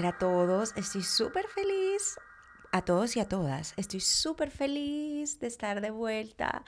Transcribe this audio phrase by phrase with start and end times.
[0.00, 0.72] a todos.
[0.74, 2.16] Estoy súper feliz.
[2.72, 3.74] A todos y a todas.
[3.76, 6.64] Estoy súper feliz de estar de vuelta.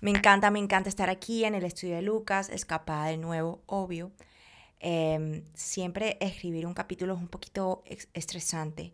[0.00, 4.10] Me encanta, me encanta estar aquí en el estudio de Lucas, escapada de nuevo, obvio.
[4.80, 8.92] Em, siempre escribir un capítulo es un poquito estresante.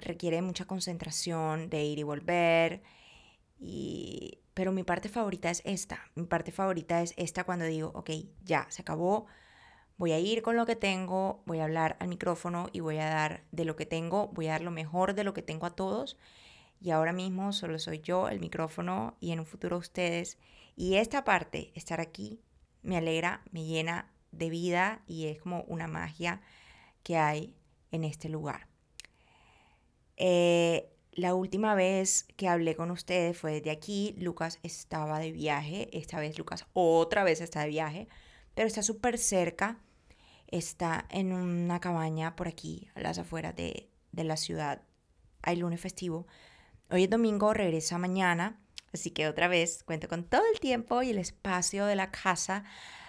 [0.00, 2.82] requiere mucha concentración de ir y volver.
[3.58, 4.40] Y...
[4.52, 6.00] Pero mi parte favorita es esta.
[6.14, 8.10] Mi parte favorita es esta cuando digo, ok,
[8.44, 9.26] ya, se acabó
[9.96, 13.08] Voy a ir con lo que tengo, voy a hablar al micrófono y voy a
[13.08, 15.76] dar de lo que tengo, voy a dar lo mejor de lo que tengo a
[15.76, 16.16] todos.
[16.80, 20.36] Y ahora mismo solo soy yo, el micrófono y en un futuro ustedes.
[20.76, 22.40] Y esta parte, estar aquí,
[22.82, 26.40] me alegra, me llena de vida y es como una magia
[27.04, 27.54] que hay
[27.92, 28.66] en este lugar.
[30.16, 34.16] Eh, la última vez que hablé con ustedes fue desde aquí.
[34.18, 35.88] Lucas estaba de viaje.
[35.96, 38.08] Esta vez Lucas otra vez está de viaje
[38.54, 39.78] pero está súper cerca.
[40.46, 44.82] Está en una cabaña por aquí, a las afueras de, la ciudad.
[45.42, 46.26] Hay lunes festivo.
[46.90, 48.60] Hoy es domingo, regresa mañana,
[48.92, 52.64] así que otra vez cuento con todo el tiempo y el espacio de la casa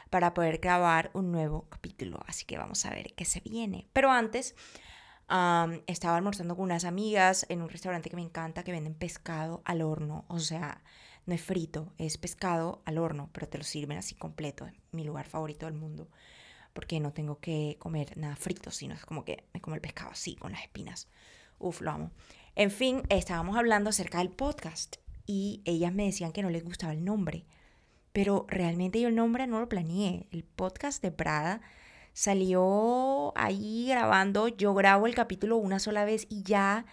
[0.10, 2.20] para poder grabar un nuevo capítulo.
[2.26, 3.88] Así que vamos a ver qué se viene.
[3.94, 4.56] Pero antes,
[5.88, 9.82] estaba almorzando con unas amigas en un restaurante que me encanta, que venden pescado al
[9.82, 10.26] horno.
[10.30, 10.82] O sea,
[11.26, 14.68] no es frito, es pescado al horno, pero te lo sirven así completo.
[14.92, 16.08] Mi lugar favorito del mundo.
[16.74, 20.12] Porque no tengo que comer nada frito, sino es como que me como el pescado
[20.12, 21.08] así, con las espinas.
[21.58, 22.12] Uf, lo amo.
[22.56, 26.94] En fin, estábamos hablando acerca del podcast y ellas me decían que no les gustaba
[26.94, 27.46] el nombre.
[28.14, 30.28] Pero realmente yo el nombre no lo planeé.
[30.32, 31.62] El podcast de Prada
[32.14, 34.48] salió ahí grabando.
[34.48, 36.86] Yo grabo el capítulo una sola vez y ya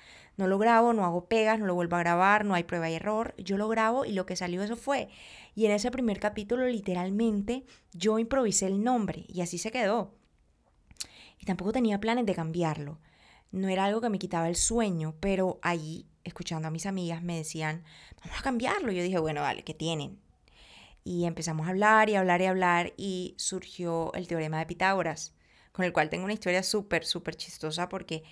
[0.42, 2.94] no lo grabo, no hago pegas, no lo vuelvo a grabar, no hay prueba y
[2.94, 3.32] error.
[3.38, 5.08] Yo lo grabo y lo que salió eso fue.
[5.54, 10.16] Y en ese primer capítulo literalmente yo improvisé el nombre y así se quedó.
[11.38, 12.98] Y tampoco tenía planes de cambiarlo.
[13.52, 17.36] No era algo que me quitaba el sueño, pero ahí, escuchando a mis amigas, me
[17.36, 17.84] decían,
[18.20, 18.90] vamos a cambiarlo.
[18.90, 20.18] Yo dije, bueno, vale, ¿qué tienen?
[21.04, 25.36] Y empezamos a hablar y hablar y hablar y surgió el teorema de Pitágoras,
[25.70, 28.24] con el cual tengo una historia súper, súper chistosa porque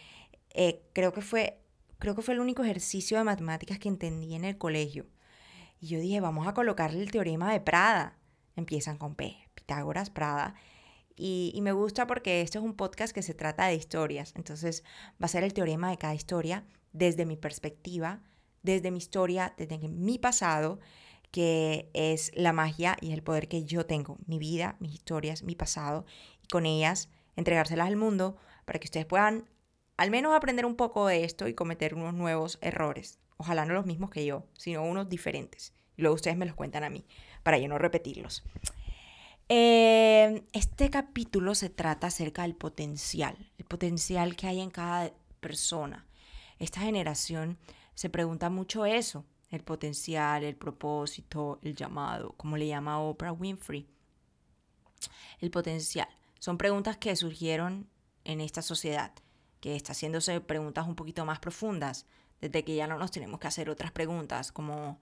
[0.54, 1.59] eh, creo que fue
[2.00, 5.06] creo que fue el único ejercicio de matemáticas que entendí en el colegio.
[5.80, 8.18] Y yo dije, vamos a colocarle el teorema de Prada.
[8.56, 10.54] Empiezan con P, Pitágoras, Prada.
[11.14, 14.32] Y, me gusta porque esto es un podcast que se trata de historias.
[14.34, 14.82] Entonces
[15.22, 18.22] va a ser el teorema de cada historia desde mi perspectiva,
[18.62, 20.80] desde mi historia, desde mi pasado,
[21.30, 25.42] que es la magia y es el poder que yo tengo, mi vida, mis historias,
[25.42, 26.06] mi pasado,
[26.42, 29.44] y con ellas entregárselas al mundo para que ustedes puedan
[30.00, 33.18] al menos aprender un poco de esto y cometer unos nuevos errores.
[33.36, 35.74] Ojalá no los mismos que yo, sino unos diferentes.
[35.98, 37.04] Y luego ustedes me los cuentan a mí,
[37.42, 38.42] para yo no repetirlos.
[39.50, 46.06] Eh, este capítulo se trata acerca del potencial, el potencial que hay en cada persona.
[46.58, 47.58] Esta generación
[47.94, 53.86] se pregunta mucho eso, el potencial, el propósito, el llamado, como le llama Oprah Winfrey.
[55.40, 56.08] El potencial.
[56.38, 57.86] Son preguntas que surgieron
[58.24, 59.12] en esta sociedad
[59.60, 62.06] que está haciéndose preguntas un poquito más profundas,
[62.40, 64.98] desde que ya no nos tenemos que hacer otras preguntas, como,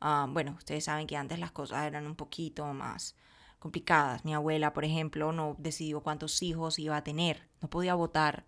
[0.00, 3.16] ah, bueno, ustedes saben que antes las cosas eran un poquito más
[3.58, 4.24] complicadas.
[4.24, 8.44] Mi abuela, por ejemplo, no decidió cuántos hijos iba a tener, no podía votar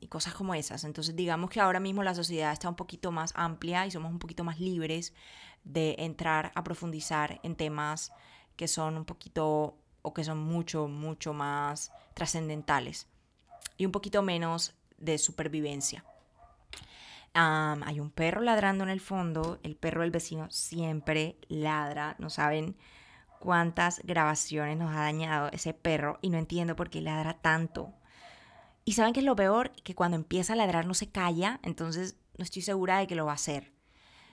[0.00, 0.84] y cosas como esas.
[0.84, 4.20] Entonces, digamos que ahora mismo la sociedad está un poquito más amplia y somos un
[4.20, 5.14] poquito más libres
[5.64, 8.12] de entrar a profundizar en temas
[8.54, 13.08] que son un poquito o que son mucho, mucho más trascendentales
[13.76, 16.04] y un poquito menos de supervivencia.
[17.34, 22.76] hay un perro ladrando en el fondo, el perro del vecino siempre ladra, no saben
[23.38, 27.92] cuántas grabaciones nos ha dañado ese perro y no entiendo por qué ladra tanto.
[28.84, 32.16] Y saben que es lo peor, que cuando empieza a ladrar no se calla, entonces
[32.36, 33.72] no estoy segura de que lo va a hacer.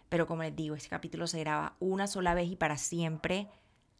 [0.09, 3.47] Pero como les digo, este capítulo se graba una sola vez y para siempre,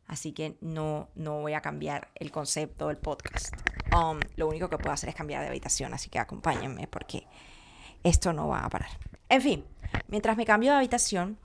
[0.09, 3.53] así que no, no voy a cambiar el concepto del podcast.
[3.95, 7.25] Um, lo único que puedo hacer es cambiar de habitación, así que acompáñenme porque
[8.03, 8.89] esto no va a parar.
[9.29, 9.65] En fin,
[10.07, 11.37] mientras me cambio de habitación,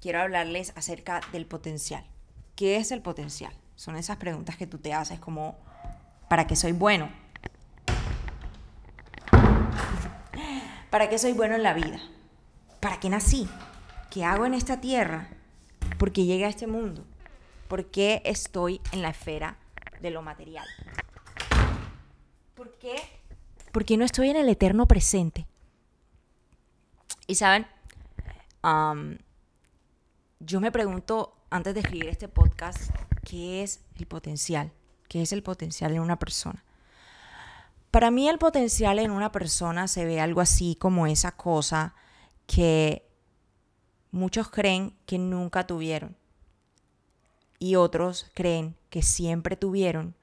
[0.00, 2.04] quiero hablarles acerca del potencial.
[2.56, 3.52] ¿Qué es el potencial?
[3.76, 5.58] Son esas preguntas que tú te haces como,
[6.28, 7.10] ¿para qué soy bueno?
[10.90, 12.00] ¿Para qué soy bueno en la vida?
[12.80, 13.46] ¿Para qué nací?
[14.10, 15.28] ¿Qué hago en esta tierra?
[15.98, 17.04] ¿Por qué llegué a este mundo?
[17.68, 19.58] ¿Por qué estoy en la esfera
[20.00, 20.66] de lo material.
[22.54, 22.96] ¿Por qué?
[23.72, 25.46] Porque no estoy en el eterno presente.
[27.26, 27.66] Y saben,
[30.40, 32.90] yo me pregunto antes de escribir este podcast,
[33.24, 34.72] ¿qué es el potencial?
[35.08, 36.64] ¿Qué es el potencial en una persona?
[37.90, 41.94] Para mí el potencial en una persona se ve algo así como esa cosa
[42.46, 43.06] que
[44.10, 46.16] muchos creen que nunca tuvieron
[47.58, 50.14] y otros creen que siempre tuvieron,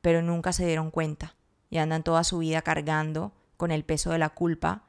[0.00, 1.36] pero nunca se dieron cuenta
[1.68, 4.84] y andan toda su vida cargando con el peso de la culpa,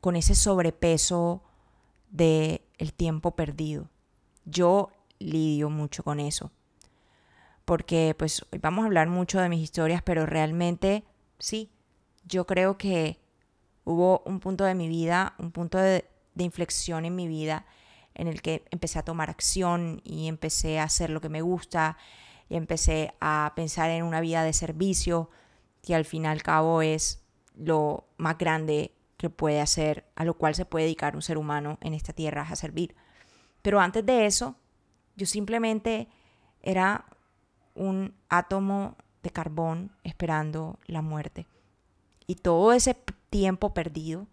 [0.00, 1.42] con ese sobrepeso
[2.10, 3.88] de el tiempo perdido.
[4.44, 6.50] Yo lidio mucho con eso.
[7.64, 11.04] Porque pues hoy vamos a hablar mucho de mis historias, pero realmente
[11.38, 11.70] sí,
[12.24, 13.20] yo creo que
[13.84, 16.04] hubo un punto de mi vida, un punto de,
[16.34, 17.64] de inflexión en mi vida
[18.14, 21.96] en el que empecé a tomar acción y empecé a hacer lo que me gusta
[22.48, 25.30] y empecé a pensar en una vida de servicio
[25.82, 27.22] que al fin y al cabo es
[27.54, 31.78] lo más grande que puede hacer, a lo cual se puede dedicar un ser humano
[31.80, 32.96] en esta tierra a servir.
[33.62, 34.56] Pero antes de eso,
[35.16, 36.08] yo simplemente
[36.62, 37.04] era
[37.74, 41.46] un átomo de carbón esperando la muerte.
[42.26, 42.96] Y todo ese
[43.28, 44.26] tiempo perdido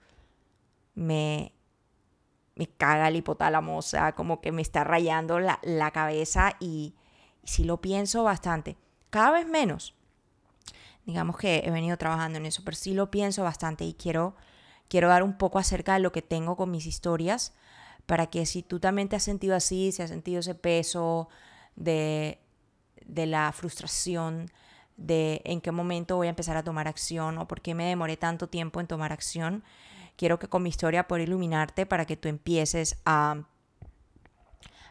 [0.95, 1.51] me
[2.57, 6.95] me caga el hipotálamo, o sea, como que me está rayando la, cabeza y,
[7.43, 8.77] y sí lo pienso bastante.
[9.09, 9.93] Cada vez menos.
[11.05, 14.35] Digamos que he venido trabajando en eso, pero sí lo pienso bastante y quiero,
[14.89, 17.53] quiero dar un poco acerca de lo que tengo con mis historias
[18.05, 21.29] para que si tú también te has sentido así, si has sentido ese peso
[21.75, 22.39] de,
[23.05, 24.51] de la frustración,
[24.97, 28.17] de en qué momento voy a empezar a tomar acción o por qué me demoré
[28.17, 29.63] tanto tiempo en tomar acción,
[30.17, 33.43] quiero que con mi historia pueda iluminarte para que tú empieces a,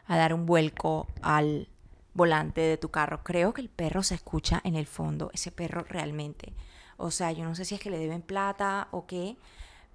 [0.06, 1.68] a dar un vuelco al
[2.14, 3.22] volante de tu carro.
[3.22, 6.54] Creo que el perro se escucha en el fondo, ese perro realmente.
[6.96, 9.36] O sea, yo no sé si es que le deben plata o qué,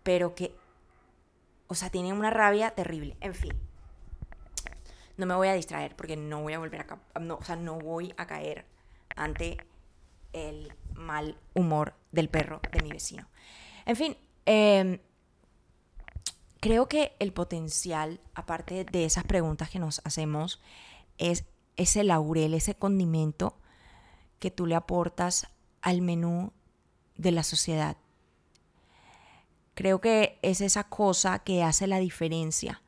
[0.03, 0.53] pero que,
[1.67, 3.17] o sea, tiene una rabia terrible.
[3.21, 3.53] En fin,
[5.17, 7.79] no me voy a distraer porque no voy a volver a, no, o sea, no
[7.79, 8.65] voy a caer
[9.15, 9.57] ante
[10.33, 13.27] el mal humor del perro de mi vecino.
[13.85, 15.01] En fin, eh,
[16.61, 20.61] creo que el potencial, aparte de esas preguntas que nos hacemos,
[21.17, 21.43] es
[21.75, 23.57] ese laurel, ese condimento
[24.39, 25.47] que tú le aportas
[25.81, 26.53] al menú
[27.17, 27.97] de la sociedad.
[29.73, 32.81] Creo que es esa cosa que hace la diferencia,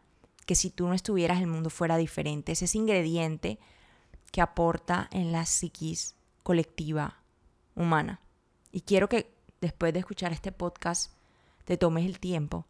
[0.46, 3.58] que si tú no estuvieras el mundo fuera diferente, es ese ingrediente
[4.32, 7.24] que aporta en la psiquis colectiva
[7.76, 8.22] humana.
[8.72, 11.14] Y quiero que después de escuchar este podcast
[11.66, 12.68] te tomes el tiempo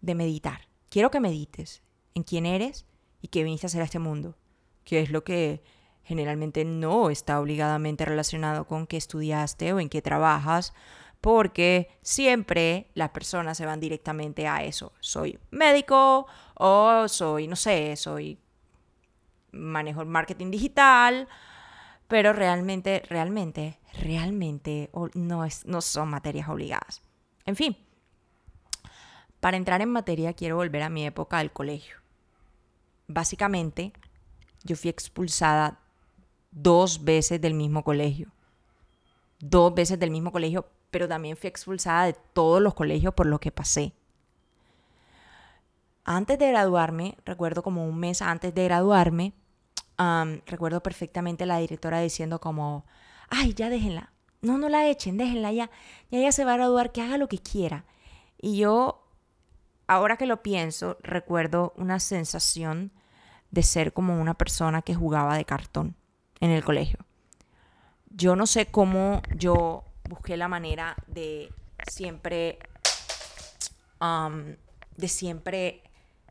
[0.00, 0.68] de meditar.
[0.88, 1.82] Quiero que medites
[2.14, 2.86] en quién eres
[3.20, 4.36] y qué viniste a hacer a este mundo,
[4.84, 5.62] que es lo que
[6.02, 10.72] generalmente no está obligadamente relacionado con qué estudiaste o en qué trabajas,
[11.20, 14.92] porque siempre las personas se van directamente a eso.
[15.00, 18.38] Soy médico o soy, no sé, soy
[19.52, 21.28] manejo el marketing digital,
[22.06, 27.02] pero realmente, realmente, realmente no, es, no son materias obligadas.
[27.44, 27.76] En fin,
[29.40, 31.96] para entrar en materia quiero volver a mi época del colegio.
[33.06, 33.92] Básicamente,
[34.64, 35.78] yo fui expulsada
[36.50, 38.30] dos veces del mismo colegio.
[39.38, 43.38] Dos veces del mismo colegio, pero también fui expulsada de todos los colegios por lo
[43.38, 43.92] que pasé.
[46.04, 49.34] Antes de graduarme, recuerdo como un mes antes de graduarme,
[50.46, 52.86] recuerdo perfectamente la directora diciendo como,
[53.28, 54.12] ay, ya déjenla.
[54.40, 55.70] No, no la echen, déjenla ya.
[56.10, 57.84] Ya ella se va a graduar, que haga lo que quiera.
[58.40, 59.07] Y yo
[59.88, 62.92] ahora que lo pienso, recuerdo una sensación
[63.50, 65.96] de ser como una persona que jugaba de cartón
[66.40, 67.00] en el colegio.
[68.10, 71.52] Yo no sé cómo yo busqué la manera de
[71.88, 72.58] siempre,
[74.96, 75.82] de siempre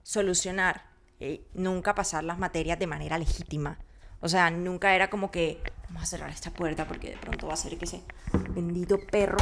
[0.04, 0.86] solucionar,
[1.20, 3.80] y nunca pasar las materias de manera legítima.
[4.20, 7.54] O sea, nunca era como que vamos a cerrar esta puerta porque de pronto va
[7.54, 8.04] a ser que ese
[8.52, 9.38] bendito perro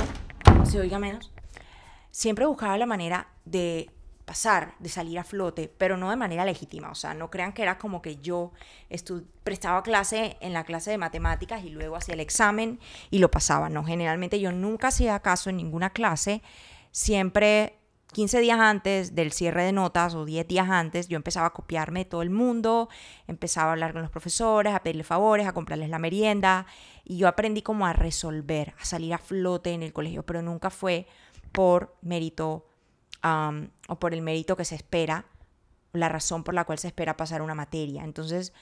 [0.63, 1.31] se oiga menos.
[2.11, 3.89] Siempre buscaba la manera de
[4.25, 6.89] pasar, de salir a flote, pero no de manera legítima.
[6.89, 8.51] O sea, no crean que era como que yo
[9.43, 12.79] prestaba clase en la clase de matemáticas y luego hacía el examen
[13.11, 13.69] y lo pasaba.
[13.69, 16.41] No, generalmente yo nunca hacía caso en ninguna clase.
[16.91, 17.77] Siempre
[18.13, 21.99] 15 días antes del cierre de notas o 10 días antes, yo empezaba a copiarme
[21.99, 22.89] de todo el mundo,
[23.27, 26.65] empezaba a hablar con los profesores, a pedirle favores, a comprarles la merienda.
[27.03, 30.69] Y yo aprendí como a resolver, a salir a flote en el colegio, pero nunca
[30.69, 31.07] fue
[31.51, 32.65] por mérito
[33.87, 35.25] o por el mérito que se espera,
[35.93, 38.03] la razón por la cual se espera pasar una materia.
[38.03, 38.53] Entonces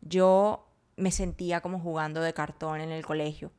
[0.00, 3.52] yo me sentía como jugando de cartón en el colegio,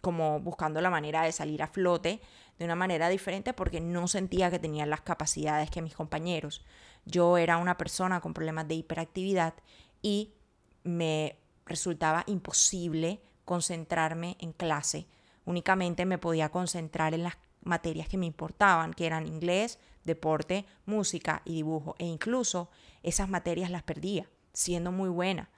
[0.00, 2.20] como buscando la manera de salir a flote
[2.58, 6.64] de una manera diferente porque no sentía que tenía las capacidades que mis compañeros.
[7.04, 9.54] Yo era una persona con problemas de hiperactividad
[10.02, 10.34] y
[10.82, 15.06] me resultaba imposible concentrarme en clase
[15.44, 21.42] Únicamente me podía concentrar en las materias que me importaban, que eran inglés, deporte, música
[21.44, 21.94] y dibujo.
[21.98, 22.70] E incluso
[23.02, 25.50] esas materias las perdía, siendo muy buena,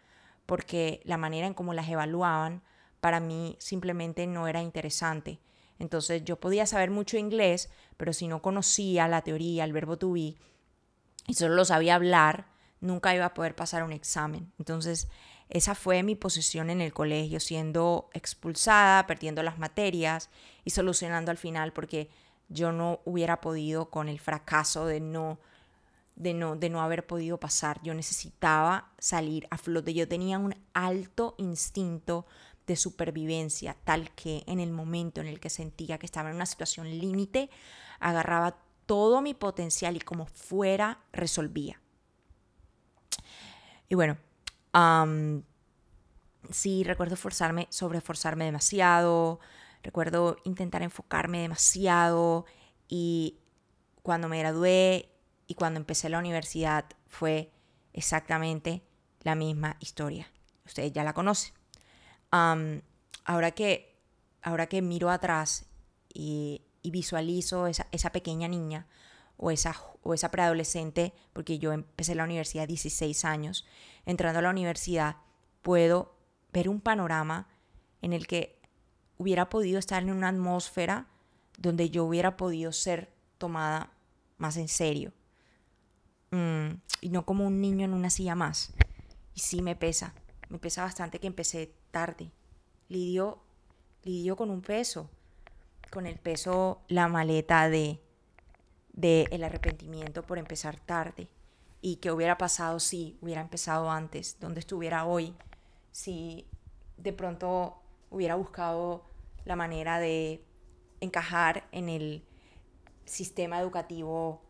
[0.46, 2.62] porque la manera en cómo las evaluaban
[3.00, 5.40] para mí simplemente no era interesante.
[5.78, 10.12] Entonces yo podía saber mucho inglés, pero si no conocía la teoría, el verbo to
[10.12, 10.36] be,
[11.26, 12.46] y solo lo sabía hablar,
[12.80, 14.52] nunca iba a poder pasar un examen.
[14.58, 15.08] Entonces
[15.48, 20.30] esa fue mi posición en el colegio, siendo expulsada, perdiendo las materias
[20.64, 22.08] y solucionando al final porque
[22.48, 25.38] yo no hubiera podido con el fracaso de no
[26.14, 27.80] de no de no haber podido pasar.
[27.82, 29.94] Yo necesitaba salir a flote.
[29.94, 32.26] Yo tenía un alto instinto
[32.66, 36.46] de supervivencia, tal que en el momento en el que sentía que estaba en una
[36.46, 37.50] situación límite,
[37.98, 38.56] agarraba
[38.86, 41.80] todo mi potencial y como fuera resolvía.
[43.88, 44.16] Y bueno,
[46.50, 49.40] sí, recuerdo forzarme, sobreforzarme demasiado,
[49.82, 52.46] recuerdo intentar enfocarme demasiado
[52.88, 53.38] y
[54.02, 55.10] cuando me gradué
[55.46, 57.52] y cuando empecé la universidad fue
[57.92, 58.82] exactamente
[59.22, 60.30] la misma historia.
[60.64, 61.52] Ustedes ya la conocen.
[62.30, 63.98] ahora, que,
[64.42, 65.66] ahora que miro atrás
[66.12, 68.86] y, visualizo esa, esa, pequeña niña
[69.36, 73.64] o esa, o esa preadolescente, porque yo empecé la universidad a 16 años,
[74.04, 75.16] entrando a la universidad,
[75.62, 76.16] puedo
[76.52, 77.48] ver un panorama
[78.00, 78.61] en el que
[79.22, 81.06] hubiera podido estar en una atmósfera
[81.56, 83.92] donde yo hubiera podido ser tomada
[84.38, 85.12] más en serio.
[86.32, 88.72] Mm, y no como un niño en una silla más.
[89.34, 90.12] Y sí me pesa,
[90.48, 92.30] me pesa bastante que empecé tarde.
[92.88, 93.38] Lidio,
[94.02, 95.08] lidio con un peso,
[95.90, 98.02] con el peso, la maleta de,
[98.92, 101.28] de el arrepentimiento por empezar tarde.
[101.80, 105.34] Y qué hubiera pasado si hubiera empezado antes, donde estuviera hoy,
[105.90, 106.46] si
[106.96, 107.76] de pronto
[108.10, 109.11] hubiera buscado
[109.44, 110.44] la manera de
[111.00, 112.24] encajar en el
[113.04, 114.42] sistema educativo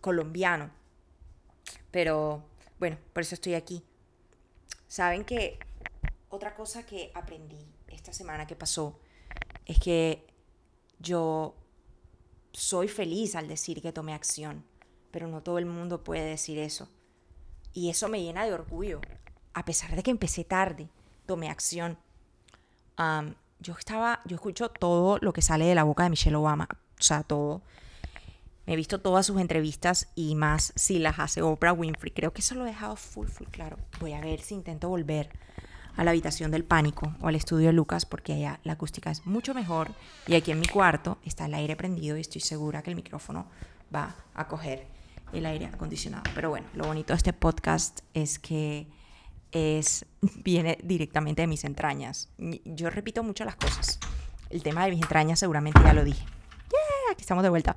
[0.00, 0.70] colombiano.
[1.90, 2.44] Pero
[2.78, 3.84] bueno, por eso estoy aquí.
[4.88, 5.58] Saben que
[6.28, 8.98] otra cosa que aprendí esta semana que pasó
[9.66, 10.26] es que
[10.98, 11.56] yo
[12.52, 14.64] soy feliz al decir que tomé acción,
[15.10, 16.88] pero no todo el mundo puede decir eso.
[17.72, 19.00] Y eso me llena de orgullo,
[19.54, 20.88] a pesar de que empecé tarde,
[21.26, 21.98] tomé acción.
[23.60, 27.02] Yo estaba, yo escucho todo lo que sale de la boca de Michelle Obama, o
[27.02, 27.62] sea, todo.
[28.66, 32.12] Me he visto todas sus entrevistas y más si las hace Oprah Winfrey.
[32.12, 33.76] Creo que eso lo he dejado full, full claro.
[34.00, 35.30] Voy a ver si intento volver
[35.96, 39.26] a la habitación del pánico o al estudio de Lucas porque allá la acústica es
[39.26, 39.90] mucho mejor
[40.26, 43.46] y aquí en mi cuarto está el aire prendido y estoy segura que el micrófono
[43.92, 44.86] va a coger
[45.32, 46.22] el aire acondicionado.
[46.34, 48.86] Pero bueno, lo bonito de este podcast es que
[49.52, 50.06] es,
[50.44, 52.30] viene directamente de mis entrañas.
[52.64, 53.98] Yo repito mucho las cosas.
[54.48, 56.24] El tema de mis entrañas seguramente ya lo dije.
[56.24, 57.76] Yeah, aquí estamos de vuelta.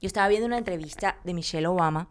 [0.00, 2.08] Yo estaba viendo una entrevista de Michelle Obama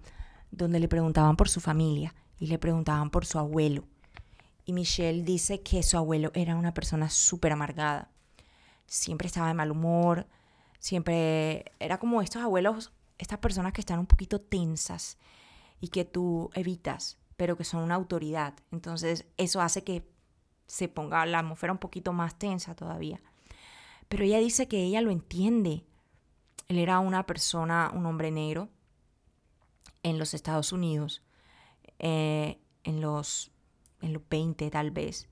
[0.51, 3.85] donde le preguntaban por su familia y le preguntaban por su abuelo.
[4.65, 8.09] Y Michelle dice que su abuelo era una persona súper amargada.
[8.85, 10.27] Siempre estaba de mal humor,
[10.79, 15.17] siempre era como estos abuelos, estas personas que están un poquito tensas
[15.81, 18.53] y que tú evitas pero que son una autoridad.
[18.69, 20.05] Entonces eso hace que
[20.67, 23.21] se ponga la atmósfera un poquito más tensa todavía.
[24.09, 25.85] Pero ella dice que ella lo entiende.
[26.67, 28.67] Él era una persona, un hombre negro
[30.03, 31.23] en los Estados Unidos,
[31.97, 33.53] eh, en, los,
[34.01, 35.29] en los 20 tal vez.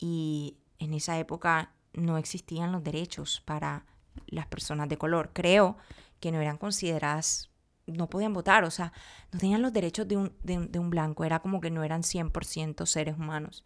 [0.00, 3.86] Y en esa época no existían los derechos para
[4.26, 5.30] las personas de color.
[5.32, 5.76] Creo
[6.18, 7.51] que no eran consideradas
[7.86, 8.92] no podían votar, o sea,
[9.32, 12.86] no tenían los derechos de un, de, un blanco, era como que no eran 100%
[12.86, 13.64] seres humanos.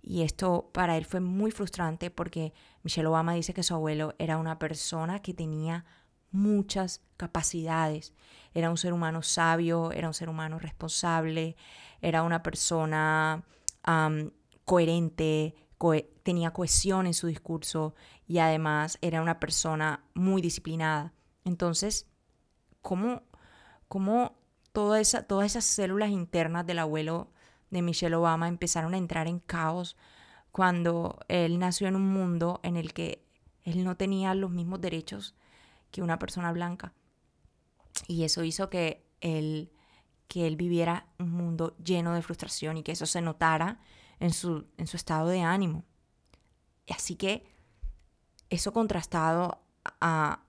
[0.00, 4.36] Y esto para él fue muy frustrante porque Michelle Obama dice que su abuelo era
[4.36, 5.84] una persona que tenía
[6.32, 8.12] muchas capacidades.
[8.52, 11.56] Era un ser humano sabio, era un ser humano responsable,
[12.00, 13.44] era una persona
[14.64, 15.54] coherente,
[16.22, 17.94] tenía cohesión en su discurso
[18.26, 21.12] y además era una persona muy disciplinada.
[21.44, 22.06] Entonces,
[22.80, 23.22] ¿cómo
[23.92, 24.38] cómo
[24.72, 27.30] todas esas células internas del abuelo
[27.68, 29.98] de Michelle Obama empezaron a entrar en caos
[30.50, 33.22] cuando él nació en un mundo en el que
[33.64, 35.34] él no tenía los mismos derechos
[35.90, 36.94] que una persona blanca.
[38.08, 39.70] Y eso hizo que él,
[40.26, 43.78] que él viviera un mundo lleno de frustración y que eso se notara
[44.20, 45.84] en su, en su estado de ánimo.
[46.88, 47.44] Así que
[48.48, 49.60] eso contrastado
[50.00, 50.44] a,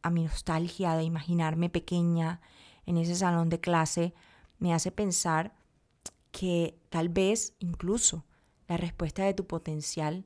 [0.00, 2.40] a mi nostalgia de imaginarme pequeña
[2.86, 4.14] en ese salón de clase
[4.58, 5.54] me hace pensar
[6.30, 8.24] que tal vez incluso
[8.68, 10.24] la respuesta de tu potencial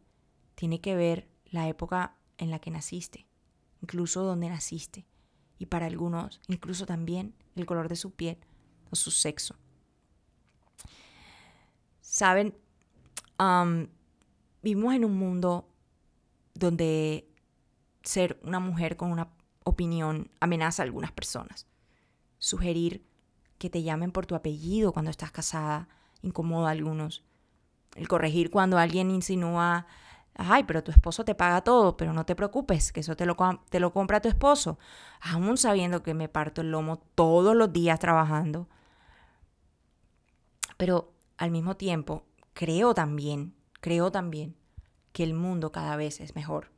[0.55, 3.26] tiene que ver la época en la que naciste,
[3.83, 5.07] incluso donde naciste,
[5.59, 8.38] y para algunos incluso también el color de su piel
[8.90, 9.57] o su sexo.
[12.00, 12.57] Saben,
[14.62, 15.69] vivimos en un mundo
[16.55, 17.29] donde
[18.02, 19.29] ser una mujer con una
[19.64, 21.67] opinión amenaza a algunas personas.
[22.40, 23.06] Sugerir
[23.59, 25.88] que te llamen por tu apellido cuando estás casada
[26.23, 27.25] incomoda a algunos.
[27.94, 29.87] El corregir cuando alguien insinúa,
[30.35, 33.37] ay, pero tu esposo te paga todo, pero no te preocupes, que eso te lo,
[33.68, 34.78] te lo compra tu esposo,
[35.20, 38.68] aún sabiendo que me parto el lomo todos los días trabajando.
[40.76, 44.56] Pero al mismo tiempo, creo también, creo también
[45.12, 46.70] que el mundo cada vez es mejor.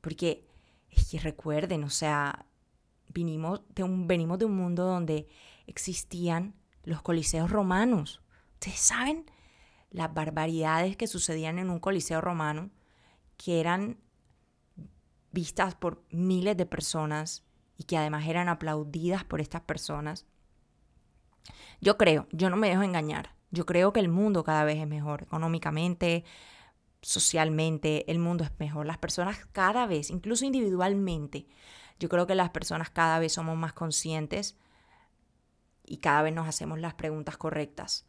[0.00, 0.46] Porque
[0.90, 2.46] es que recuerden, o sea,
[3.12, 5.26] vinimos de un, venimos de un mundo donde
[5.66, 8.22] existían los coliseos romanos.
[8.54, 9.26] Ustedes saben
[9.90, 12.70] las barbaridades que sucedían en un coliseo romano,
[13.36, 13.98] que eran
[15.32, 17.44] vistas por miles de personas
[17.76, 20.26] y que además eran aplaudidas por estas personas.
[21.80, 24.86] Yo creo, yo no me dejo engañar, yo creo que el mundo cada vez es
[24.86, 26.24] mejor económicamente,
[27.02, 28.86] socialmente, el mundo es mejor.
[28.86, 31.46] Las personas cada vez, incluso individualmente,
[32.00, 34.56] yo creo que las personas cada vez somos más conscientes
[35.84, 38.06] y cada vez nos hacemos las preguntas correctas.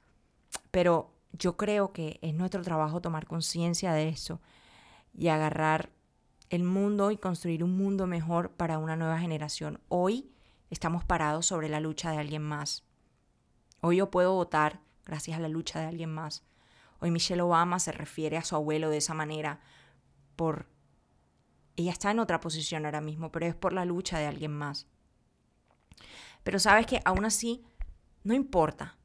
[0.71, 4.41] Pero yo creo que es nuestro trabajo tomar conciencia de eso
[5.13, 5.91] y agarrar
[6.49, 9.81] el mundo y construir un mundo mejor para una nueva generación.
[9.89, 10.31] Hoy
[10.69, 12.85] estamos parados sobre la lucha de alguien más.
[13.81, 16.43] Hoy yo puedo votar gracias a la lucha de alguien más.
[17.01, 19.59] Hoy Michelle Obama se refiere a su abuelo de esa manera
[20.37, 20.70] por...
[21.75, 24.87] Ella está en otra posición ahora mismo, pero es por la lucha de alguien más.
[26.43, 27.63] Pero sabes que aún así,
[28.23, 28.97] no importa.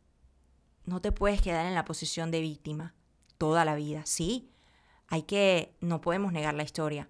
[0.85, 2.95] No te puedes quedar en la posición de víctima
[3.39, 4.05] toda la vida.
[4.07, 4.51] Sí,
[5.09, 7.09] hay que, no podemos negar la historia,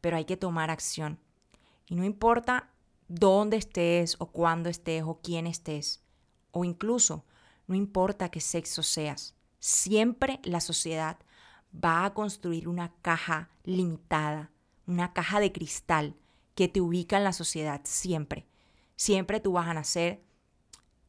[0.00, 1.18] pero hay que tomar acción.
[1.86, 2.70] Y no importa
[3.08, 6.02] dónde estés o cuándo estés o quién estés,
[6.50, 7.24] o incluso
[7.66, 9.34] no importa qué sexo seas.
[9.58, 11.18] Siempre la sociedad
[11.72, 14.50] va a construir una caja limitada,
[14.86, 16.16] una caja de cristal
[16.54, 18.46] que te ubica en la sociedad siempre.
[18.96, 20.24] Siempre tú vas a nacer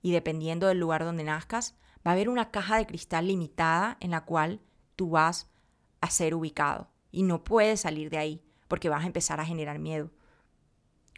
[0.01, 4.11] y dependiendo del lugar donde nazcas, va a haber una caja de cristal limitada en
[4.11, 4.61] la cual
[4.95, 5.49] tú vas
[6.01, 9.79] a ser ubicado y no puedes salir de ahí porque vas a empezar a generar
[9.79, 10.11] miedo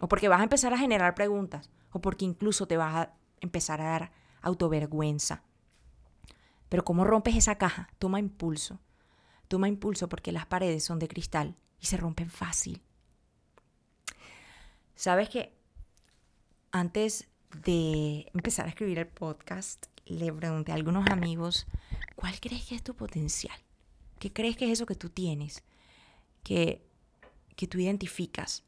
[0.01, 3.81] o porque vas a empezar a generar preguntas o porque incluso te vas a empezar
[3.81, 5.43] a dar autovergüenza.
[6.69, 7.89] Pero ¿cómo rompes esa caja?
[7.97, 8.79] Toma impulso.
[9.47, 12.81] Toma impulso porque las paredes son de cristal y se rompen fácil.
[14.95, 15.53] ¿Sabes que
[16.71, 17.27] antes
[17.63, 21.67] de empezar a escribir el podcast, le pregunté a algunos amigos,
[22.15, 23.57] ¿cuál crees que es tu potencial?
[24.19, 25.63] ¿Qué crees que es eso que tú tienes?
[26.43, 26.85] Que,
[27.55, 28.63] que tú identificas.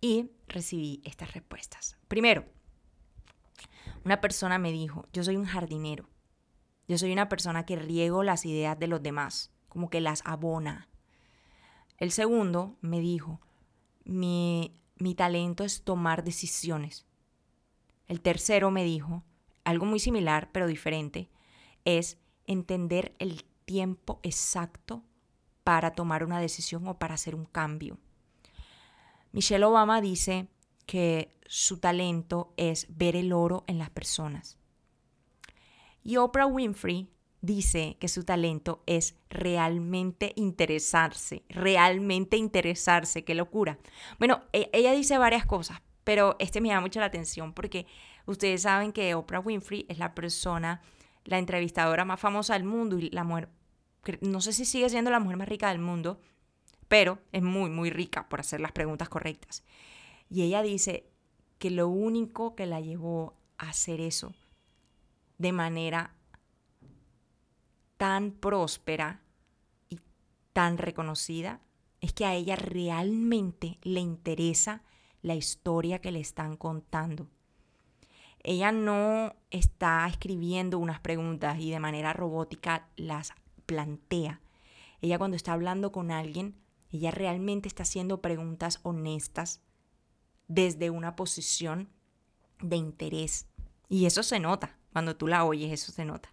[0.00, 1.96] Y recibí estas respuestas.
[2.08, 2.46] Primero,
[4.04, 6.08] una persona me dijo, yo soy un jardinero.
[6.88, 10.88] Yo soy una persona que riego las ideas de los demás, como que las abona.
[12.00, 13.40] El segundo me dijo,
[14.04, 17.06] mi, mi talento es tomar decisiones.
[18.08, 19.22] El tercero me dijo,
[19.64, 21.30] algo muy similar pero diferente,
[21.84, 25.04] es entender el tiempo exacto
[25.62, 27.98] para tomar una decisión o para hacer un cambio.
[29.32, 30.48] Michelle Obama dice
[30.86, 34.58] que su talento es ver el oro en las personas.
[36.02, 37.08] Y Oprah Winfrey
[37.40, 43.78] dice que su talento es realmente interesarse, realmente interesarse, qué locura.
[44.18, 47.86] Bueno, e, ella dice varias cosas, pero este me llama mucho la atención porque
[48.26, 50.82] ustedes saben que Oprah Winfrey es la persona,
[51.24, 53.48] la entrevistadora más famosa del mundo y la mujer,
[54.20, 56.20] no sé si sigue siendo la mujer más rica del mundo,
[56.88, 59.62] pero es muy, muy rica por hacer las preguntas correctas.
[60.28, 61.06] Y ella dice
[61.58, 64.34] que lo único que la llevó a hacer eso
[65.38, 66.14] de manera
[68.00, 69.20] tan próspera
[69.90, 70.00] y
[70.54, 71.60] tan reconocida
[72.00, 74.82] es que a ella realmente le interesa
[75.20, 77.28] la historia que le están contando.
[78.42, 83.34] Ella no está escribiendo unas preguntas y de manera robótica las
[83.66, 84.40] plantea.
[85.02, 86.56] Ella cuando está hablando con alguien,
[86.90, 89.60] ella realmente está haciendo preguntas honestas
[90.48, 91.90] desde una posición
[92.62, 93.46] de interés.
[93.90, 94.78] Y eso se nota.
[94.90, 96.32] Cuando tú la oyes, eso se nota.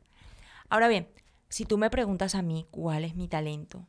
[0.69, 1.09] Ahora bien,
[1.49, 3.87] si tú me preguntas a mí cuál es mi talento,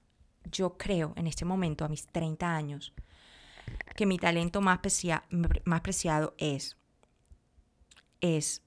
[0.51, 2.93] yo creo en este momento, a mis 30 años,
[3.97, 4.81] que mi talento más,
[5.65, 6.77] más preciado es,
[8.21, 8.63] es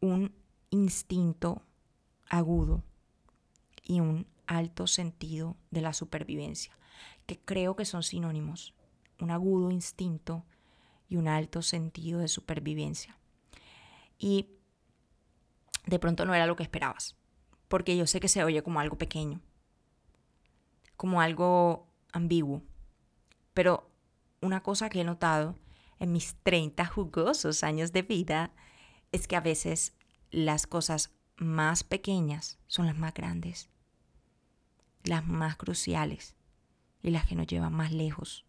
[0.00, 0.34] un
[0.70, 1.62] instinto
[2.28, 2.82] agudo
[3.84, 6.76] y un alto sentido de la supervivencia.
[7.26, 8.74] que creo que son sinónimos,
[9.20, 10.44] un agudo instinto
[11.08, 13.16] y un alto sentido de supervivencia.
[14.18, 14.48] Y
[15.86, 17.16] de pronto no era lo que esperabas,
[17.70, 19.40] porque yo sé que se oye como algo pequeño,
[20.96, 22.62] como algo ambiguo,
[23.54, 23.88] pero
[24.40, 25.56] una cosa que he notado
[26.00, 28.50] en mis 30 jugosos años de vida
[29.12, 29.94] es que a veces
[30.32, 33.70] las cosas más pequeñas son las más grandes,
[35.04, 36.34] las más cruciales
[37.02, 38.44] y las que nos llevan más lejos.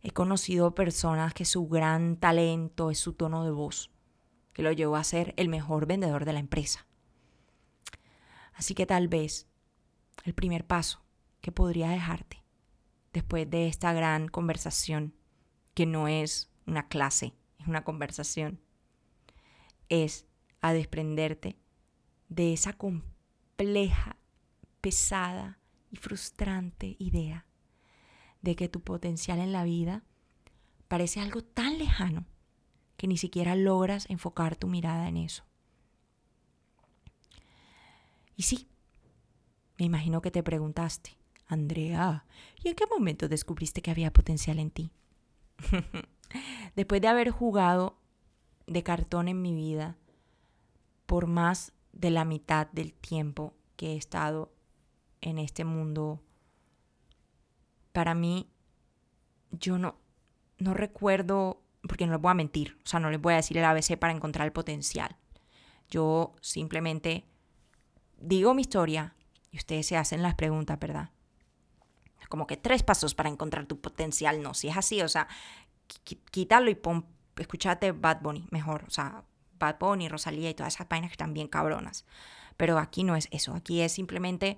[0.00, 3.90] He conocido personas que su gran talento es su tono de voz,
[4.52, 6.86] que lo llevó a ser el mejor vendedor de la empresa.
[8.62, 9.48] Así que tal vez
[10.22, 11.02] el primer paso
[11.40, 12.44] que podría dejarte
[13.12, 15.16] después de esta gran conversación,
[15.74, 18.60] que no es una clase, es una conversación,
[19.88, 20.26] es
[20.60, 21.58] a desprenderte
[22.28, 24.16] de esa compleja,
[24.80, 25.58] pesada
[25.90, 27.46] y frustrante idea
[28.42, 30.04] de que tu potencial en la vida
[30.86, 32.26] parece algo tan lejano
[32.96, 35.42] que ni siquiera logras enfocar tu mirada en eso.
[38.36, 38.68] Y sí,
[39.78, 41.16] me imagino que te preguntaste,
[41.46, 42.24] Andrea,
[42.62, 44.92] ¿y en qué momento descubriste que había potencial en ti?
[46.76, 47.98] Después de haber jugado
[48.66, 49.96] de cartón en mi vida
[51.06, 54.52] por más de la mitad del tiempo que he estado
[55.20, 56.22] en este mundo
[57.92, 58.50] para mí,
[59.50, 59.96] yo no,
[60.58, 63.58] no recuerdo, porque no les voy a mentir, o sea, no les voy a decir
[63.58, 65.16] el ABC para encontrar el potencial.
[65.90, 67.26] Yo simplemente
[68.22, 69.14] digo mi historia
[69.50, 71.10] y ustedes se hacen las preguntas, ¿verdad?
[72.28, 75.28] Como que tres pasos para encontrar tu potencial, no, si es así, o sea,
[76.30, 77.04] quítalo y pon,
[77.36, 79.24] escúchate Bad Bunny mejor, o sea,
[79.58, 82.06] Bad Bunny, Rosalía y todas esas vainas que están bien cabronas.
[82.56, 84.56] Pero aquí no es eso, aquí es simplemente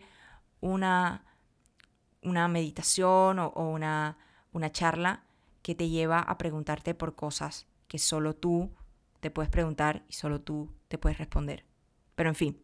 [0.60, 1.24] una
[2.24, 4.16] una meditación o, una,
[4.52, 5.24] una charla
[5.62, 8.70] que te lleva a preguntarte por cosas que solo tú
[9.20, 11.64] te puedes preguntar y solo tú te puedes responder.
[12.14, 12.62] Pero en fin,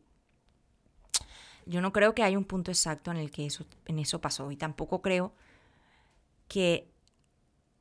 [1.70, 4.50] yo no creo que haya un punto exacto en el que eso, en eso pasó
[4.50, 5.33] y tampoco creo
[6.48, 6.90] que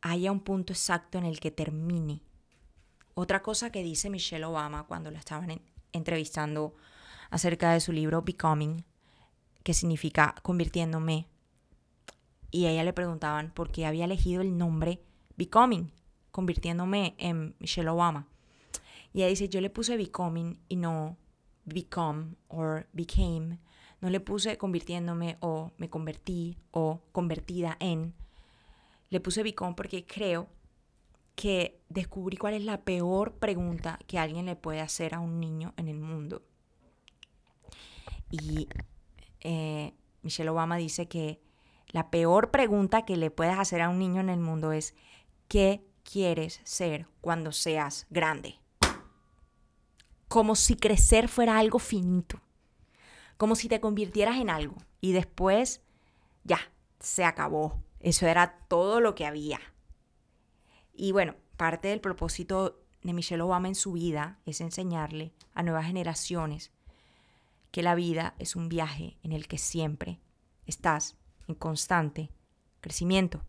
[0.02, 2.22] haya un punto exacto en el que termine.
[3.16, 5.60] Otra cosa que dice Michelle Obama cuando la estaban
[5.92, 6.76] entrevistando
[7.32, 8.86] acerca de su libro Becoming,
[9.64, 11.28] que significa convirtiéndome,
[12.52, 15.02] y a ella le preguntaban por qué había elegido el nombre
[15.36, 15.92] Becoming,
[16.32, 18.28] convirtiéndome en Michelle Obama.
[19.14, 21.18] Y ella dice, yo le puse Becoming y no
[21.66, 23.58] Become or Became.
[24.02, 28.14] No le puse convirtiéndome o me convertí o convertida en.
[29.10, 30.48] Le puse Become porque creo
[31.36, 35.74] que descubrí cuál es la peor pregunta que alguien le puede hacer a un niño
[35.78, 36.44] en el mundo.
[38.30, 38.68] Y
[39.42, 41.42] eh, Michelle Obama dice que
[41.88, 44.96] la peor pregunta que le puedes hacer a un niño en el mundo es,
[45.48, 48.60] ¿qué quieres ser cuando seas grande?
[50.28, 52.42] Como si crecer fuera algo finito,
[53.40, 55.82] como si te convirtieras en algo y después
[56.44, 56.60] ya,
[57.00, 57.82] se acabó.
[58.02, 59.62] Eso era todo lo que había.
[60.94, 65.86] Y bueno, parte del propósito de Michelle Obama en su vida es enseñarle a nuevas
[65.86, 66.74] generaciones
[67.72, 70.20] que la vida es un viaje en el que siempre
[70.66, 71.16] estás
[71.48, 72.32] en constante
[72.82, 73.46] crecimiento.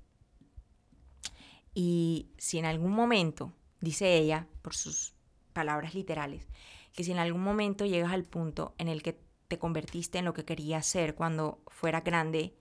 [1.75, 5.15] Y si en algún momento, dice ella, por sus
[5.53, 6.47] palabras literales,
[6.93, 10.33] que si en algún momento llegas al punto en el que te convertiste en lo
[10.33, 12.55] que querías ser cuando fuera grande,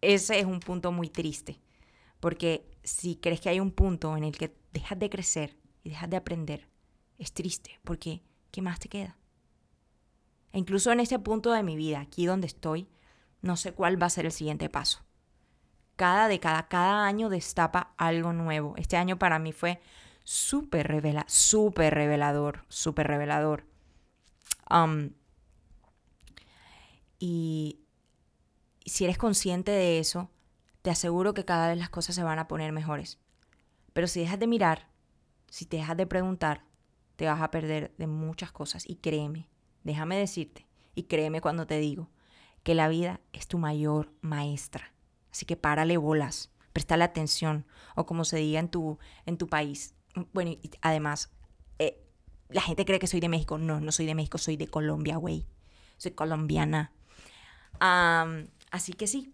[0.00, 1.60] ese es un punto muy triste.
[2.18, 6.10] Porque si crees que hay un punto en el que dejas de crecer y dejas
[6.10, 6.68] de aprender,
[7.18, 9.16] es triste, porque ¿qué más te queda?
[10.52, 12.88] E incluso en este punto de mi vida, aquí donde estoy,
[13.40, 15.04] no sé cuál va a ser el siguiente paso.
[15.94, 18.74] Cada década, cada año destapa algo nuevo.
[18.76, 19.80] Este año para mí fue
[20.24, 21.26] súper revela,
[21.76, 23.64] revelador, súper revelador.
[27.18, 27.80] Y
[28.84, 30.30] si eres consciente de eso,
[30.82, 33.18] te aseguro que cada vez las cosas se van a poner mejores.
[33.92, 34.88] Pero si dejas de mirar,
[35.50, 36.64] si te dejas de preguntar,
[37.16, 38.88] te vas a perder de muchas cosas.
[38.88, 39.48] Y créeme,
[39.82, 42.10] déjame decirte, y créeme cuando te digo,
[42.62, 44.92] que la vida es tu mayor maestra.
[45.32, 49.94] Así que párale bolas, préstale atención, o como se diga en tu, en tu país.
[50.32, 50.52] Bueno,
[50.82, 51.30] además,
[51.78, 52.00] eh,
[52.48, 53.58] la gente cree que soy de México.
[53.58, 55.46] No, no soy de México, soy de Colombia, güey.
[55.96, 56.92] Soy colombiana.
[57.80, 59.32] Así que sí,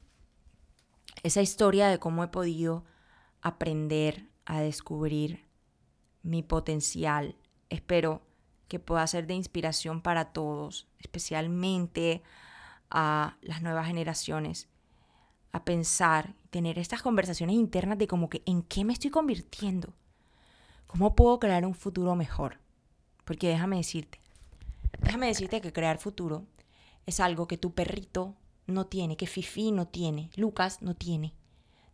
[1.22, 2.84] esa historia de cómo he podido
[3.40, 5.44] aprender a descubrir
[6.22, 7.36] mi potencial,
[7.68, 8.22] espero
[8.68, 12.22] que pueda ser de inspiración para todos, especialmente
[12.90, 14.68] a las nuevas generaciones,
[15.52, 19.92] a pensar, tener estas conversaciones internas de como que en qué me estoy convirtiendo.
[20.86, 22.58] ¿Cómo puedo crear un futuro mejor?
[23.24, 24.20] Porque déjame decirte,
[25.00, 26.46] déjame decirte que crear futuro
[27.06, 28.36] es algo que tu perrito
[28.66, 31.34] no tiene, que Fifi no tiene, Lucas no tiene,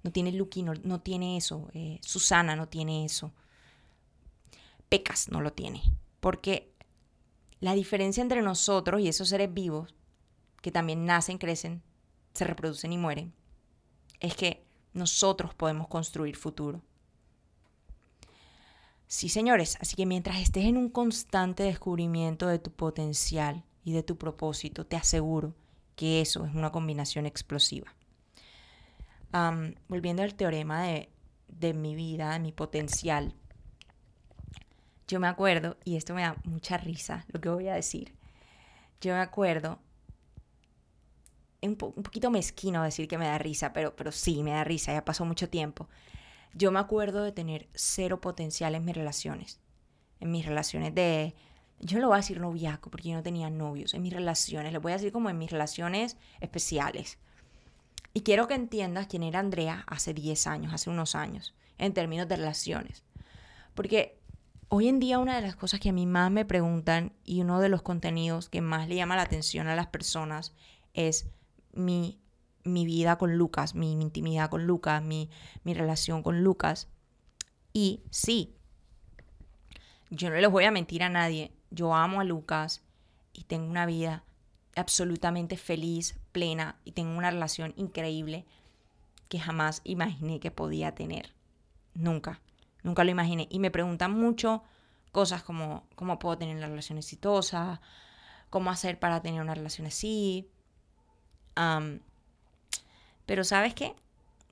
[0.03, 3.33] no tiene Lucky, no, tiene eso, eh, Susana no tiene eso,
[4.89, 5.83] Pecas no lo tiene.
[6.21, 6.73] Porque
[7.61, 9.95] la diferencia entre nosotros y esos seres vivos,
[10.63, 11.83] que también nacen, crecen,
[12.35, 13.33] se reproducen y mueren,
[14.21, 16.83] es que nosotros podemos construir futuro.
[19.07, 24.03] Sí, señores, así que mientras estés en un constante descubrimiento de tu potencial y de
[24.03, 25.55] tu propósito, te aseguro
[25.97, 27.95] que eso es una combinación explosiva.
[29.89, 31.09] volviendo al teorema de,
[31.49, 33.35] de mi vida, de mi potencial,
[35.07, 38.15] yo me acuerdo, y esto me da mucha risa lo que voy a decir,
[39.01, 39.79] yo me acuerdo,
[41.63, 44.93] un, un poquito mezquino decir que me da risa, pero, pero sí, me da risa,
[44.93, 45.89] ya pasó mucho tiempo.
[46.53, 49.61] Yo me acuerdo de tener cero potencial en mis relaciones,
[50.21, 51.35] en mis relaciones de,
[51.81, 54.73] yo no lo voy a decir noviazgo porque yo no tenía novios, en mis relaciones,
[54.73, 57.19] le voy a decir como en mis relaciones especiales.
[58.15, 62.27] Y quiero que entiendas quién era Andrea hace 10 años, hace unos años, en términos
[62.29, 63.05] de relaciones.
[63.75, 64.19] Porque
[64.71, 67.59] Hoy en día una de las cosas que a mí más me preguntan y uno
[67.59, 70.53] de los contenidos que más le llama la atención a las personas
[70.93, 71.31] es
[71.73, 72.21] mi,
[72.65, 75.31] mi vida con Lucas, mi, intimidad con Lucas, mi,
[75.65, 76.89] mi relación con Lucas.
[77.73, 78.57] Y sí,
[80.11, 82.83] yo no les voy a mentir a nadie, yo amo a Lucas
[83.33, 84.25] y tengo una vida
[84.77, 88.47] absolutamente feliz, plena y tengo una relación increíble
[89.29, 91.35] que jamás imaginé que podía tener.
[91.95, 92.41] Nunca.
[92.83, 93.47] Nunca lo imaginé.
[93.51, 94.63] Y me preguntan mucho
[95.13, 97.81] cosas como cómo puedo tener una relación exitosa,
[98.51, 100.49] cómo hacer para tener una relación así.
[103.27, 103.95] pero sabes qué?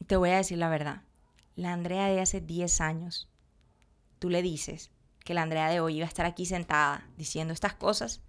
[0.06, 1.02] Te voy a decir la verdad.
[1.54, 3.28] La Andrea de hace 10 años,
[4.18, 4.90] tú le dices
[5.26, 8.22] que la Andrea de hoy iba a estar aquí sentada diciendo estas cosas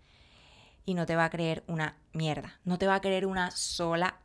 [0.84, 2.60] y no te va a creer una mierda.
[2.66, 4.20] No te va a creer una sola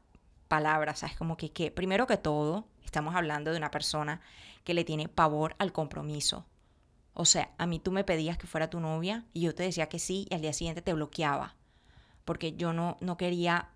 [0.48, 0.96] palabra.
[0.96, 1.14] ¿Sabes?
[1.16, 4.22] Como que, primero que todo, estamos hablando de una persona
[4.64, 6.46] que le tiene pavor al compromiso.
[7.12, 9.90] O sea, a mí tú me pedías que fuera tu novia y yo te decía
[9.90, 11.56] que sí y al día siguiente te bloqueaba.
[12.24, 13.68] Porque yo no, no quería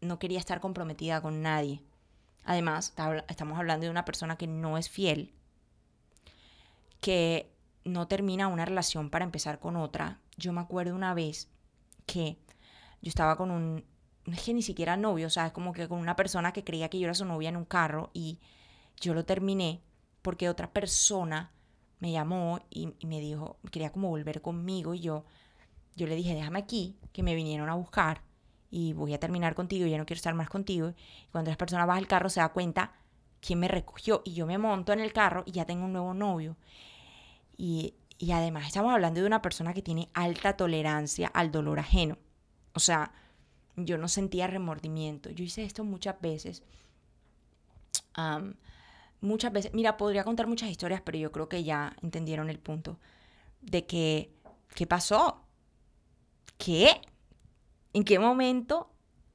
[0.00, 1.82] no quería estar comprometida con nadie.
[2.44, 2.94] Además,
[3.28, 5.34] estamos hablando de una persona que no es fiel,
[7.00, 7.53] que
[7.84, 10.20] no termina una relación para empezar con otra.
[10.36, 11.48] Yo me acuerdo una vez
[12.06, 12.38] que
[13.02, 13.84] yo estaba con un,
[14.26, 16.88] es que ni siquiera novio, o sea, es como que con una persona que creía
[16.88, 18.38] que yo era su novia en un carro y
[19.00, 19.82] yo lo terminé
[20.22, 21.52] porque otra persona
[22.00, 25.24] me llamó y, me dijo, quería como volver conmigo y yo,
[25.96, 28.22] yo le dije, déjame aquí, que me vinieron a buscar
[28.70, 30.90] y voy a terminar contigo, ya no quiero estar más contigo.
[30.90, 32.92] Y cuando la persona baja al carro se da cuenta
[33.40, 36.14] quién me recogió y yo me monto en el carro y ya tengo un nuevo
[36.14, 36.56] novio.
[37.56, 42.18] Y, y además estamos hablando de una persona que tiene alta tolerancia al dolor ajeno.
[42.74, 43.12] O sea,
[43.76, 45.30] yo no sentía remordimiento.
[45.30, 46.62] Yo hice esto muchas veces
[49.20, 52.98] muchas veces, mira, podría contar muchas historias, pero yo creo que ya entendieron el punto
[53.60, 54.32] de que,
[54.74, 55.44] ¿qué pasó?
[56.58, 57.00] ¿Qué?
[57.92, 58.90] ¿En qué momento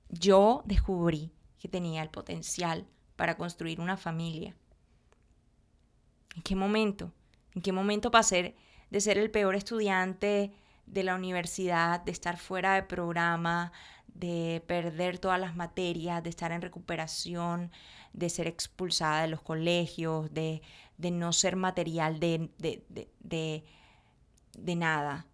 [0.09, 4.55] yo descubrí que tenía el potencial para construir una familia?
[6.35, 7.11] ¿En qué momento?
[7.55, 8.55] ¿En qué momento pasé
[8.89, 10.51] de ser el peor estudiante
[10.85, 13.71] de la universidad, de estar fuera de programa,
[14.07, 17.71] de perder todas las materias, de estar en recuperación,
[18.13, 20.61] de ser expulsada de los colegios, de,
[20.97, 25.27] no ser material de, de, nada,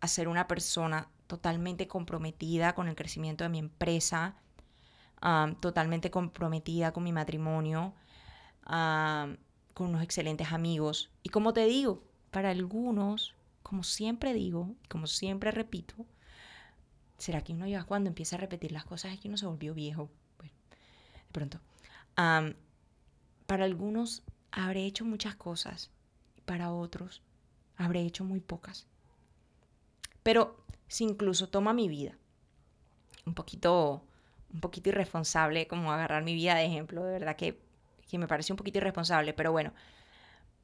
[0.00, 4.36] a ser una persona totalmente comprometida con el crecimiento de mi empresa,
[5.60, 7.94] totalmente comprometida con mi matrimonio,
[9.74, 11.10] con unos excelentes amigos.
[11.22, 15.94] Y como te digo, para algunos, como siempre digo, como siempre repito,
[17.18, 19.74] ¿será que uno ya cuando empieza a repetir las cosas es que uno se volvió
[19.74, 20.10] viejo?
[20.42, 21.60] De pronto
[23.46, 25.90] para algunos habré hecho muchas cosas,
[26.44, 27.22] para otros
[27.76, 28.86] habré hecho muy pocas.
[30.22, 30.56] Pero
[30.88, 32.16] si incluso toma mi vida,
[33.26, 34.04] un poquito,
[34.52, 37.60] un poquito irresponsable, como agarrar mi vida de ejemplo, de verdad que,
[38.10, 39.72] que me parece un poquito irresponsable, pero bueno,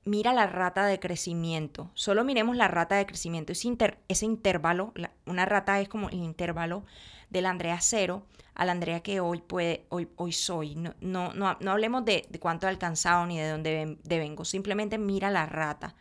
[0.04, 1.90] mira la rata de crecimiento.
[1.94, 3.52] Solo miremos la rata de crecimiento.
[3.52, 3.76] Ese,
[4.08, 4.92] ese intervalo,
[5.26, 6.84] una rata es como el intervalo
[7.30, 8.24] del Andrea cero
[8.58, 10.74] al Andrea que hoy, puede, hoy, soy.
[10.74, 14.44] No, no, no, hablemos de, cuánto he alcanzado ni de dónde vengo.
[14.44, 15.94] Simplemente mira la rata.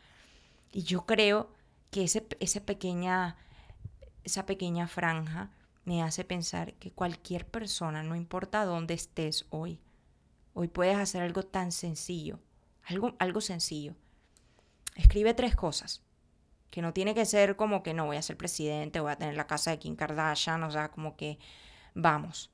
[0.72, 1.52] Y yo creo
[1.92, 3.38] que ese, esa, pequeña,
[4.24, 5.52] esa pequeña franja
[5.86, 9.80] me hace pensar que cualquier persona, no importa dónde estés hoy,
[10.60, 12.40] Hoy puedes hacer algo tan sencillo,
[12.82, 13.94] algo, algo sencillo.
[14.96, 16.02] Escribe tres cosas,
[16.72, 19.38] que no tiene que ser como que no voy a ser presidente, voy a tener
[19.38, 21.38] la casa de Kim Kardashian, o sea, como que
[21.94, 22.50] vamos.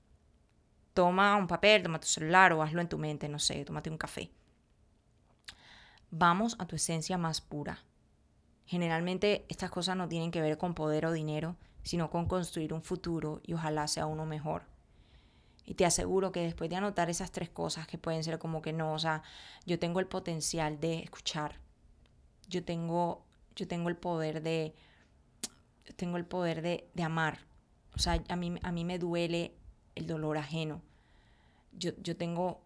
[0.93, 3.97] Toma un papel, toma tu celular o hazlo en tu mente, no sé, tómate un
[3.97, 4.29] café.
[6.11, 7.85] Vamos a tu esencia más pura.
[8.65, 12.81] Generalmente estas cosas no tienen que ver con poder o dinero, sino con construir un
[12.81, 14.72] futuro y ojalá sea uno mejor.
[15.65, 18.73] Y te aseguro que después de anotar esas tres cosas que pueden ser como que
[18.73, 19.23] no, o sea,
[19.65, 21.59] yo tengo el potencial de escuchar,
[22.49, 24.75] yo tengo, yo tengo el poder de,
[25.95, 27.39] tengo el poder de, de amar.
[27.95, 29.55] O sea, a mí, a mí me duele
[29.95, 30.81] el dolor ajeno.
[31.71, 32.61] Yo, yo, tengo,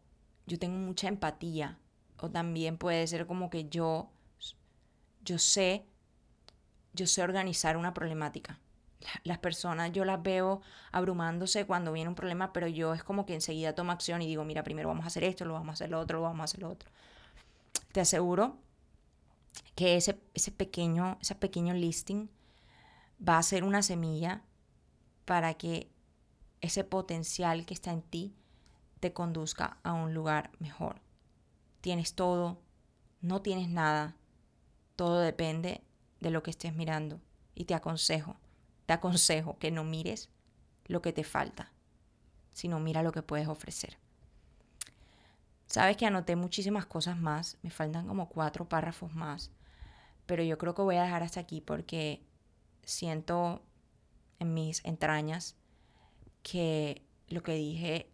[0.48, 1.78] yo tengo mucha empatía.
[2.20, 4.10] O también puede ser como que yo,
[5.24, 5.86] yo sé,
[6.94, 8.60] yo sé organizar una problemática
[9.24, 13.34] las personas yo las veo abrumándose cuando viene un problema, pero yo es como que
[13.34, 15.90] enseguida tomo acción y digo, mira, primero vamos a hacer esto, lo vamos a hacer
[15.90, 16.90] lo otro, lo vamos a hacer lo otro.
[17.92, 18.58] Te aseguro
[19.76, 22.30] que ese, ese, pequeño, ese pequeño listing
[23.28, 24.42] va a ser una semilla
[25.26, 25.90] para que
[26.62, 28.36] ese potencial que está en ti
[29.00, 31.02] te conduzca a un lugar mejor.
[31.82, 32.60] Tienes todo,
[33.22, 34.16] no tienes nada,
[34.96, 35.82] todo depende
[36.20, 37.22] de lo que estés mirando
[37.54, 38.38] y te aconsejo
[38.88, 40.30] te aconsejo que no mires
[40.86, 41.72] lo que te falta,
[42.54, 43.98] sino mira lo que puedes ofrecer.
[45.68, 49.52] Sabes que anoté muchísimas cosas más, me faltan como cuatro párrafos más,
[50.26, 52.24] pero yo creo que voy a dejar hasta aquí porque
[52.84, 53.62] siento
[54.40, 55.58] en mis entrañas
[56.42, 58.10] que lo que dije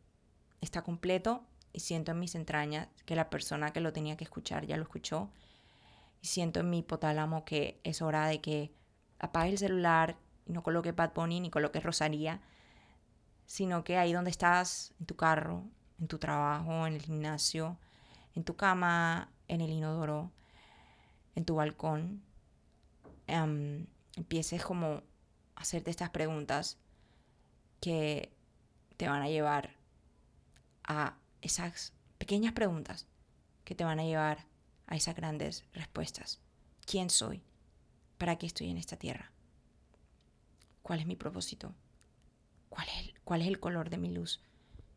[0.60, 4.66] está completo y siento en mis entrañas que la persona que lo tenía que escuchar
[4.66, 5.30] ya lo escuchó
[6.20, 8.74] y siento en mi hipotálamo que es hora de que
[9.20, 10.18] apague el celular,
[10.54, 12.42] no coloque Bad Bunny ni coloque Rosalía,
[13.46, 15.63] sino que ahí donde estás, en tu carro,
[16.00, 17.78] en tu trabajo, en el gimnasio,
[18.36, 20.32] en tu cama, en el inodoro,
[21.36, 22.24] en tu balcón,
[23.28, 25.04] em, empieces como
[25.56, 26.78] a hacerte estas preguntas
[27.80, 28.32] que
[28.98, 29.76] te van a llevar
[30.84, 33.08] a esas pequeñas preguntas
[33.66, 34.46] que te van a llevar
[34.88, 36.39] a esas grandes respuestas.
[36.86, 37.44] ¿Quién soy?
[38.18, 39.33] ¿Para qué estoy en esta tierra?
[40.84, 41.74] ¿Cuál es mi propósito?
[42.67, 44.41] ¿Cuál es, el, ¿Cuál es el color de mi luz?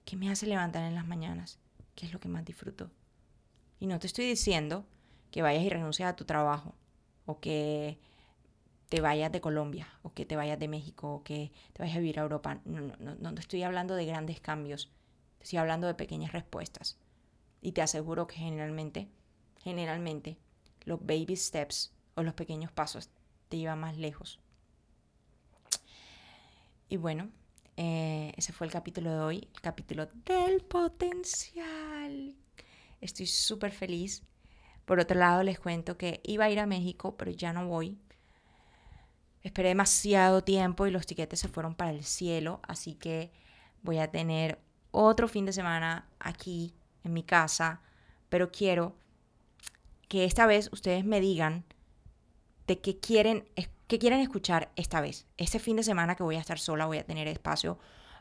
[0.04, 1.60] ¿Qué me hace levantar en las mañanas?
[1.94, 2.90] ¿Qué es lo que más disfruto?
[3.78, 4.84] Y no te estoy diciendo
[5.30, 6.74] que vayas y renuncies a tu trabajo,
[7.24, 8.00] o que
[8.88, 12.00] te vayas de Colombia, o que te vayas de México, o que te vayas a
[12.00, 12.60] vivir a Europa.
[12.64, 14.90] No, no, no, no estoy hablando de grandes cambios,
[15.40, 16.98] estoy hablando de pequeñas respuestas.
[17.62, 19.08] Y te aseguro que generalmente,
[19.62, 20.36] generalmente,
[20.84, 23.08] los baby steps o los pequeños pasos
[23.48, 24.40] te llevan más lejos.
[26.88, 27.30] Y bueno,
[27.76, 32.34] eh, ese fue el capítulo de hoy, el capítulo del potencial.
[33.00, 34.22] Estoy súper feliz.
[34.84, 37.98] Por otro lado, les cuento que iba a ir a México, pero ya no voy.
[39.42, 43.30] Esperé demasiado tiempo y los tiquetes se fueron para el cielo, así que
[43.82, 47.80] voy a tener otro fin de semana aquí en mi casa,
[48.28, 48.96] pero quiero
[50.08, 51.64] que esta vez ustedes me digan
[52.66, 53.48] de qué quieren
[53.86, 55.28] ¿Qué quieren escuchar esta vez?
[55.36, 57.78] Este fin de semana que voy a estar sola, voy a tener espacio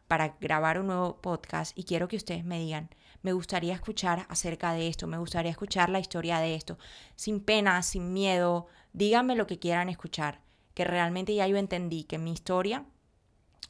[0.07, 2.91] para grabar un nuevo podcast y quiero que ustedes me digan,
[3.23, 6.77] me gustaría escuchar acerca de esto, me gustaría escuchar la historia de esto,
[7.15, 10.39] sin pena, sin miedo, díganme lo que quieran escuchar,
[10.75, 12.85] que realmente ya yo entendí que mi historia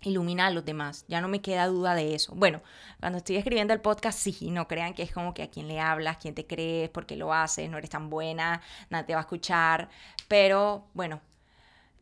[0.01, 2.35] ilumina a los demás, ya no me queda duda de eso.
[2.35, 2.61] Bueno,
[2.99, 5.79] cuando estoy escribiendo el podcast, sí, no crean que es como que a quién le
[5.79, 9.21] hablas, quién te crees, por qué lo haces, no eres tan buena, nadie te va
[9.21, 9.87] a escuchar,
[10.27, 11.21] pero bueno,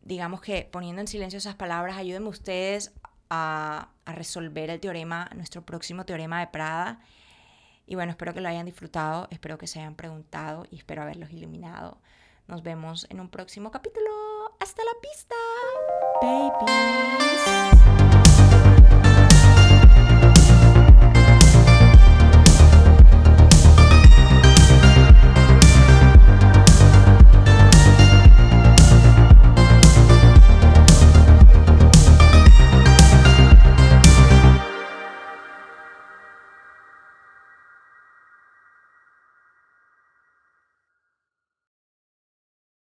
[0.03, 2.93] digamos que poniendo en silencio esas palabras, ayúdenme ustedes
[3.29, 6.99] a, resolver el teorema, nuestro próximo teorema de Prada.
[7.87, 11.31] Y bueno, espero que lo hayan disfrutado, espero que se hayan preguntado y espero haberlos
[11.31, 11.99] iluminado.
[12.47, 14.11] Nos vemos en un próximo capítulo.
[14.59, 15.35] Hasta la pista,
[16.21, 17.82] baby.